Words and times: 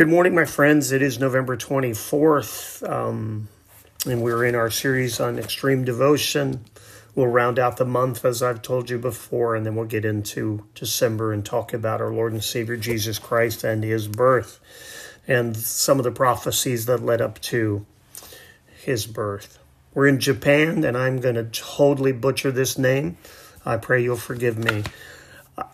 Good 0.00 0.08
morning, 0.08 0.34
my 0.34 0.46
friends. 0.46 0.92
It 0.92 1.02
is 1.02 1.20
November 1.20 1.58
24th, 1.58 2.90
um, 2.90 3.50
and 4.06 4.22
we're 4.22 4.46
in 4.46 4.54
our 4.54 4.70
series 4.70 5.20
on 5.20 5.38
extreme 5.38 5.84
devotion. 5.84 6.64
We'll 7.14 7.26
round 7.26 7.58
out 7.58 7.76
the 7.76 7.84
month, 7.84 8.24
as 8.24 8.42
I've 8.42 8.62
told 8.62 8.88
you 8.88 8.98
before, 8.98 9.54
and 9.54 9.66
then 9.66 9.76
we'll 9.76 9.84
get 9.84 10.06
into 10.06 10.64
December 10.74 11.34
and 11.34 11.44
talk 11.44 11.74
about 11.74 12.00
our 12.00 12.10
Lord 12.10 12.32
and 12.32 12.42
Savior 12.42 12.78
Jesus 12.78 13.18
Christ 13.18 13.62
and 13.62 13.84
his 13.84 14.08
birth 14.08 14.58
and 15.28 15.54
some 15.54 15.98
of 15.98 16.04
the 16.04 16.10
prophecies 16.10 16.86
that 16.86 17.02
led 17.02 17.20
up 17.20 17.38
to 17.42 17.84
his 18.82 19.04
birth. 19.04 19.58
We're 19.92 20.08
in 20.08 20.18
Japan, 20.18 20.82
and 20.82 20.96
I'm 20.96 21.20
going 21.20 21.34
to 21.34 21.44
totally 21.44 22.12
butcher 22.12 22.50
this 22.50 22.78
name. 22.78 23.18
I 23.66 23.76
pray 23.76 24.02
you'll 24.02 24.16
forgive 24.16 24.56
me. 24.56 24.82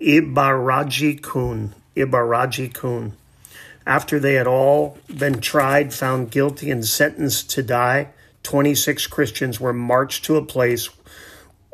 Ibaraji 0.00 1.22
Kun. 1.22 1.72
Ibaraji 1.94 2.74
Kun 2.74 3.12
after 3.88 4.20
they 4.20 4.34
had 4.34 4.46
all 4.46 4.98
been 5.16 5.40
tried, 5.40 5.94
found 5.94 6.30
guilty, 6.30 6.70
and 6.70 6.84
sentenced 6.84 7.48
to 7.50 7.62
die, 7.62 8.10
26 8.42 9.06
Christians 9.06 9.58
were 9.58 9.72
marched 9.72 10.26
to 10.26 10.36
a 10.36 10.44
place 10.44 10.90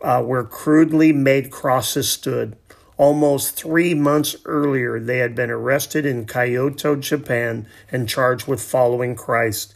uh, 0.01 0.23
where 0.23 0.45
crudely 0.45 1.13
made 1.13 1.51
crosses 1.51 2.09
stood. 2.09 2.57
Almost 2.97 3.57
three 3.57 3.95
months 3.95 4.37
earlier, 4.45 5.01
they 5.01 5.19
had 5.19 5.35
been 5.35 5.51
arrested 5.51 6.07
in 6.07 6.25
Kyoto, 6.25 6.95
Japan, 6.95 7.67
and 7.91 8.09
charged 8.09 8.47
with 8.47 8.63
following 8.63 9.17
Christ. 9.17 9.75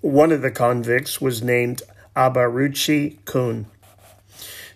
One 0.00 0.32
of 0.32 0.40
the 0.40 0.50
convicts 0.50 1.20
was 1.20 1.42
named 1.42 1.82
Abaruchi 2.16 3.22
Kun. 3.26 3.66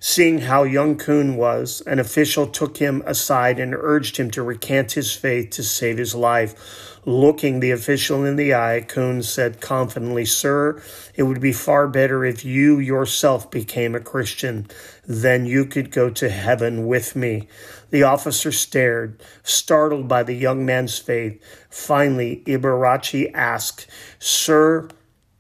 Seeing 0.07 0.41
how 0.41 0.65
young 0.65 0.97
Kun 0.97 1.35
was, 1.35 1.81
an 1.87 1.99
official 1.99 2.47
took 2.47 2.77
him 2.77 3.03
aside 3.07 3.59
and 3.59 3.75
urged 3.75 4.19
him 4.19 4.31
to 4.33 4.43
recant 4.43 4.93
his 4.93 5.15
faith 5.15 5.49
to 5.53 5.63
save 5.63 5.97
his 5.97 6.15
life. 6.15 7.01
Looking 7.07 7.61
the 7.61 7.71
official 7.71 8.23
in 8.23 8.37
the 8.37 8.53
eye, 8.53 8.85
Kun 8.87 9.23
said 9.23 9.63
confidently, 9.63 10.27
Sir, 10.27 10.83
it 11.15 11.23
would 11.23 11.41
be 11.41 11.55
far 11.55 11.89
better 11.89 12.23
if 12.23 12.45
you 12.45 12.79
yourself 12.79 13.51
became 13.51 13.95
a 13.95 13.99
Christian. 13.99 14.67
Then 15.07 15.47
you 15.47 15.65
could 15.65 15.91
go 15.91 16.11
to 16.11 16.29
heaven 16.29 16.87
with 16.87 17.17
me. 17.17 17.49
The 17.89 18.03
officer 18.03 18.53
stared, 18.53 19.23
startled 19.43 20.07
by 20.07 20.23
the 20.23 20.35
young 20.35 20.67
man's 20.67 20.99
faith. 20.99 21.43
Finally, 21.71 22.43
Ibarachi 22.45 23.33
asked, 23.33 23.87
Sir, 24.19 24.87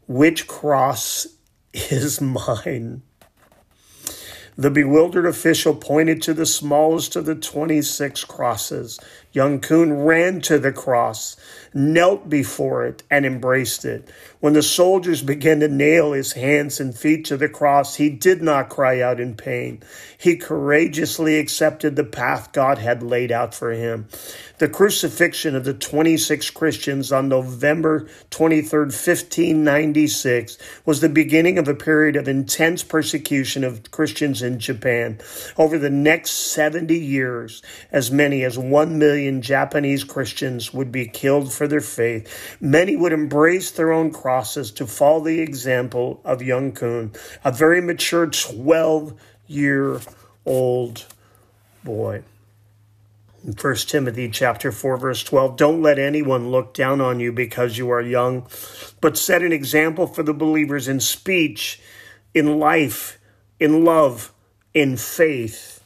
which 0.07 0.47
cross 0.47 1.27
is 1.75 2.23
mine? 2.23 3.03
The 4.57 4.71
bewildered 4.71 5.27
official 5.27 5.75
pointed 5.75 6.23
to 6.23 6.35
the 6.35 6.47
smallest 6.47 7.17
of 7.17 7.27
the 7.27 7.35
26 7.35 8.25
crosses. 8.25 9.01
Young 9.33 9.59
Kun 9.59 9.93
ran 9.93 10.41
to 10.43 10.61
the 10.61 10.71
cross, 10.71 11.35
knelt 11.75 12.31
before 12.31 12.87
it, 12.87 13.03
and 13.11 13.27
embraced 13.27 13.85
it. 13.85 14.09
When 14.39 14.53
the 14.53 14.63
soldiers 14.63 15.23
began 15.23 15.59
to 15.59 15.67
nail 15.67 16.13
his 16.13 16.35
hands 16.35 16.79
and 16.79 16.97
feet 16.97 17.25
to 17.25 17.37
the 17.37 17.49
cross, 17.49 17.97
he 17.97 18.11
did 18.11 18.43
not 18.43 18.69
cry 18.69 19.01
out 19.01 19.19
in 19.19 19.35
pain. 19.35 19.83
He 20.17 20.37
courageously 20.37 21.37
accepted 21.37 21.97
the 21.97 22.05
path 22.05 22.53
God 22.53 22.79
had 22.79 23.03
laid 23.03 23.33
out 23.33 23.57
for 23.57 23.73
him. 23.73 24.07
The 24.59 24.69
crucifixion 24.69 25.57
of 25.57 25.65
the 25.65 25.75
26 25.75 26.51
Christians 26.51 27.11
on 27.11 27.29
November 27.29 28.07
23, 28.31 28.81
1596, 28.83 30.59
was 30.87 31.01
the 31.01 31.09
beginning 31.09 31.59
of 31.59 31.67
a 31.67 31.75
period 31.75 32.15
of 32.15 32.29
intense 32.29 32.85
persecution 32.85 33.65
of 33.65 33.91
Christians 33.91 34.44
in 34.45 34.61
Japan. 34.61 35.19
Over 35.57 35.79
the 35.79 35.91
next 35.91 36.31
70 36.53 36.97
years, 36.97 37.63
as 37.91 38.11
many 38.11 38.45
as 38.45 38.57
1 38.57 38.99
million 38.99 39.43
Japanese 39.43 40.05
Christians 40.05 40.73
would 40.73 40.93
be 40.93 41.09
killed 41.09 41.53
for 41.53 41.67
their 41.67 41.81
faith. 41.81 42.57
Many 42.61 42.95
would 42.95 43.13
embrace 43.13 43.73
their 43.73 43.93
own 43.93 44.13
crosses 44.13 44.71
to 44.73 44.87
follow 44.87 45.25
the 45.25 45.41
example 45.41 46.21
of 46.25 46.43
young 46.43 46.71
Kun, 46.73 47.13
a 47.45 47.51
very 47.51 47.81
mature 47.81 48.27
12 48.27 49.15
year 49.47 50.01
old 50.47 51.07
boy. 51.83 52.23
In 53.45 53.53
1 53.53 53.75
Timothy 53.77 54.31
chapter 54.31 54.73
4 54.73 54.97
verse 54.97 55.23
12, 55.23 55.57
don't 55.57 55.83
let 55.83 55.99
anyone 55.99 56.51
look 56.51 56.73
down 56.73 57.03
on 57.03 57.21
you 57.21 57.31
because 57.31 57.77
you 57.77 57.91
are 57.91 58.01
young, 58.01 58.47
but 59.03 59.19
set 59.19 59.43
an 59.43 59.53
example 59.53 60.07
for 60.07 60.23
the 60.23 60.33
believers 60.33 60.89
in 60.89 60.99
speech, 60.99 61.81
in 62.33 62.59
life, 62.59 63.19
in 63.61 63.85
love, 63.85 64.33
in 64.75 64.97
faith, 64.97 65.81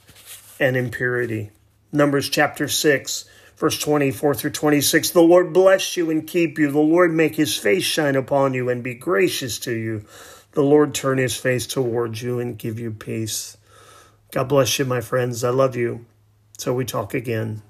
and 0.58 0.76
in 0.76 0.90
purity. 0.90 1.50
Numbers 1.92 2.28
chapter 2.28 2.66
6 2.68 3.24
verse 3.58 3.78
24 3.78 4.34
through 4.34 4.50
26, 4.50 5.10
the 5.10 5.20
Lord 5.20 5.52
bless 5.52 5.96
you 5.96 6.10
and 6.10 6.26
keep 6.26 6.58
you. 6.58 6.70
The 6.70 6.78
Lord 6.78 7.12
make 7.12 7.34
his 7.34 7.56
face 7.56 7.82
shine 7.82 8.14
upon 8.14 8.54
you 8.54 8.68
and 8.68 8.84
be 8.84 8.94
gracious 8.94 9.58
to 9.60 9.72
you. 9.72 10.04
The 10.52 10.62
Lord 10.62 10.94
turn 10.94 11.18
his 11.18 11.36
face 11.36 11.66
towards 11.66 12.22
you 12.22 12.38
and 12.38 12.56
give 12.56 12.78
you 12.78 12.92
peace. 12.92 13.56
God 14.30 14.48
bless 14.48 14.78
you, 14.78 14.84
my 14.84 15.00
friends. 15.00 15.42
I 15.42 15.50
love 15.50 15.74
you. 15.74 16.06
So 16.56 16.72
we 16.72 16.84
talk 16.84 17.14
again. 17.14 17.62